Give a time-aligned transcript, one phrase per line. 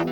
[0.00, 0.06] 大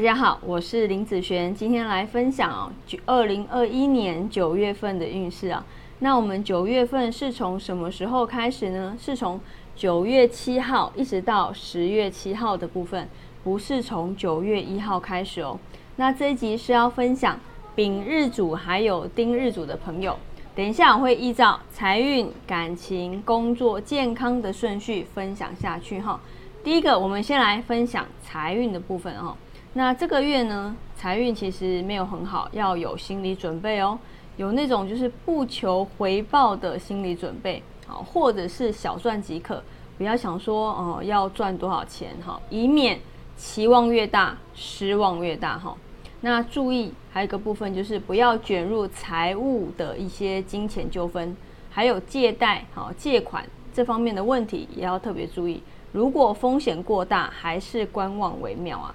[0.00, 5.62] 家好，我是林子璇，今天来分享哦，九二零二一年九月份的运势啊。
[5.98, 8.96] 那我们九月份是从什么时候开始呢？
[8.98, 9.38] 是从
[9.76, 13.06] 九月七号一直到十月七号的部分，
[13.44, 15.58] 不是从九月一号开始哦。
[15.96, 17.38] 那这一集是要分享
[17.76, 20.16] 丙日主还有丁日主的朋友，
[20.54, 26.20] 等一下我会依照财运、感情、工作、健康的顺序分享下去哈。
[26.62, 29.34] 第一个，我们先来分享财运的部分哈。
[29.72, 33.98] 那这个月呢，财运其实没有很好，要有心理准备哦。
[34.36, 39.62] 有那种就是不求回报的心理准备，好，或者是小赚即可，
[39.96, 43.00] 不要想说哦要赚多少钱哈，以免
[43.38, 45.74] 期望越大失望越大哈。
[46.22, 51.36] 那注意还有一个部分就是不要卷入财务的一些金钱纠纷，
[51.68, 55.62] 还有借贷好借款这方面的问题也要特别注意。
[55.90, 58.94] 如果风险过大，还是观望为妙啊。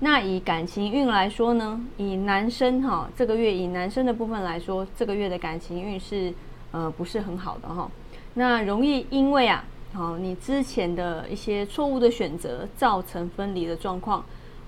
[0.00, 6.32] 那以感情运来说呢，以男生哈这个月以男生的部分来说，这个月的感情运是
[6.72, 7.90] 呃不是很好的哈。
[8.34, 14.24] 那容易因为啊，好你之前的一些错误的选择造成分离的状况，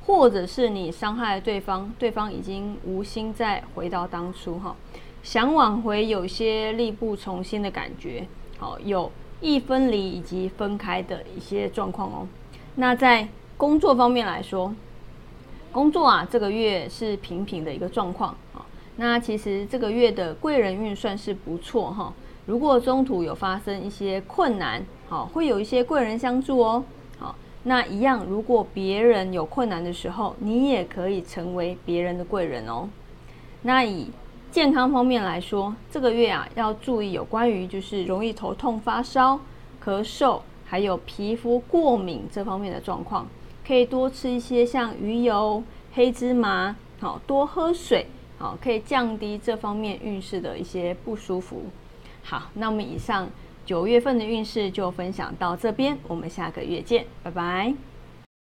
[0.09, 4.75] 或者是你伤害了对方，对方已经无心再回到当初哈，
[5.23, 12.27] 想挽回有些力不从心的感觉，好有易分离以及分开的一些状况哦。
[12.77, 13.29] 那在
[13.59, 14.75] 工作方面来说。
[15.71, 18.65] 工作啊，这个月是平平的一个状况啊。
[18.97, 22.11] 那其实这个月的贵人运算是不错哈。
[22.47, 26.83] 如果中途有发生一些困难，好，会有一些贵人相助哦。
[27.65, 32.89] 那一样，如果别人有困难的时候，你也可以成为别人的贵人哦。
[33.63, 34.09] 那以
[34.51, 39.41] 健康方面来说，这个月啊，要注意有关于就是容易头痛、发烧、
[39.85, 43.27] 咳嗽，还有皮肤过敏这方面的状况。
[43.67, 45.63] 可以多吃一些像鱼油、
[45.93, 48.07] 黑芝麻，好多喝水，
[48.39, 51.65] 好可以降低这方面运势的一些不舒服。
[52.23, 53.29] 好，那我们以上
[53.69, 57.75] 九月份的运势就分享到这边，我们下个月见，拜拜。